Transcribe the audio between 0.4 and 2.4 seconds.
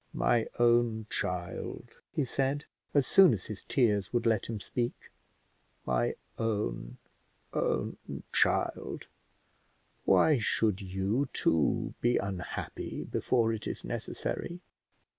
own child," he